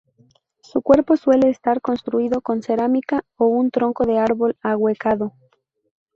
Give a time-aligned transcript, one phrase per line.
[0.63, 5.33] Su cuerpo suele estar construido con cerámica o un tronco de árbol ahuecado.